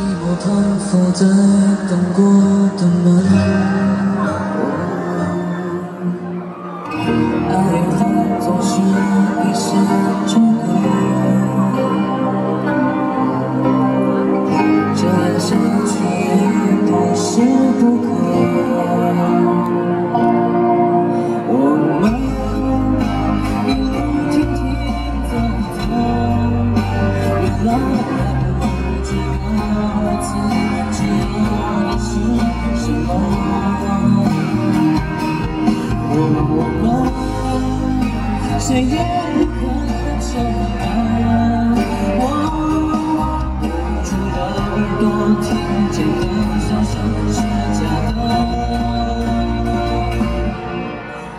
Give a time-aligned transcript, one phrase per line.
[0.00, 0.48] 寂寞攀
[0.78, 1.20] 附在
[1.90, 2.18] 等过
[2.78, 3.06] 的门，
[7.50, 7.52] 爱
[7.98, 8.00] 恨
[8.40, 9.68] 总是一线
[10.26, 10.32] 之
[10.64, 10.66] 隔，
[14.96, 15.48] 这样下
[15.84, 15.92] 去
[16.30, 16.32] 也
[16.86, 17.28] 不是
[17.78, 18.08] 不可。
[21.46, 21.52] 我
[22.00, 22.02] 们
[23.66, 23.92] 一路
[24.30, 24.58] 天天
[25.28, 25.30] 走
[25.76, 25.78] 走，
[27.62, 27.68] 原来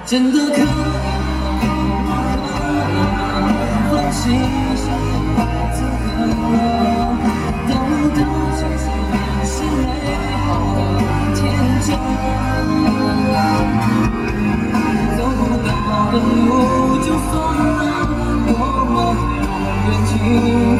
[0.03, 0.63] 真的可以
[3.89, 4.19] 放弃
[4.75, 4.85] 想
[5.37, 5.39] 要
[5.71, 6.19] 资格，
[7.69, 8.19] 当我的
[8.57, 8.83] 青春
[9.47, 9.53] 是
[9.87, 9.89] 美
[10.43, 10.77] 好的
[11.33, 11.39] 天
[11.79, 11.89] 真，
[18.53, 18.61] 我
[18.93, 18.97] 们
[19.45, 20.70] 永远停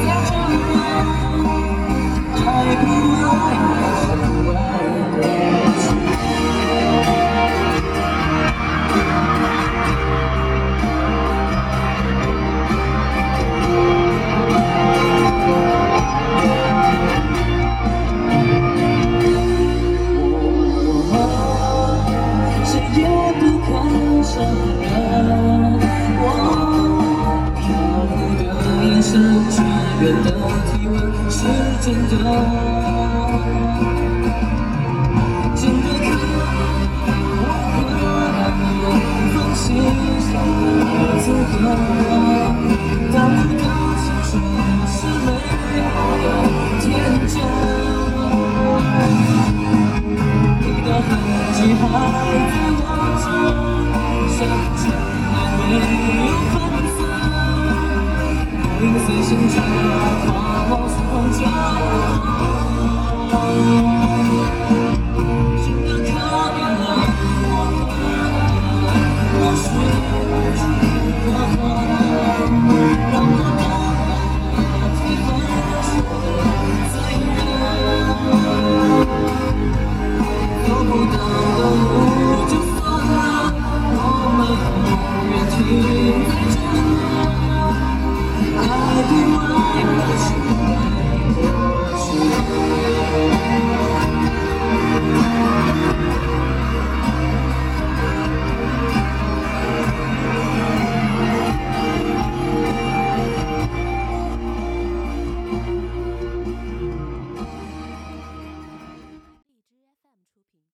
[30.68, 30.94] 体温
[31.30, 31.38] 是
[31.82, 32.14] 真的，
[35.56, 36.24] 真的可以，
[37.38, 38.84] 我可能
[39.34, 39.64] 放弃
[40.28, 40.30] 想
[41.00, 41.54] 的资格，
[43.14, 43.64] 当你的
[43.98, 44.32] 青春
[44.88, 45.28] 是美
[45.94, 46.26] 好的
[46.80, 46.84] 天
[47.28, 47.34] 真。
[50.62, 51.10] 你的痕
[51.54, 51.82] 迹还
[52.50, 52.84] 在我
[53.22, 53.26] 这，
[54.36, 54.38] 深
[54.78, 54.82] 沉
[55.70, 56.51] 也没
[59.00, 59.68] 随心之所以
[60.28, 61.42] 化冒险